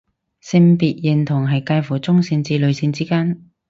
[0.39, 3.51] 性別認同係界乎中性至女性之間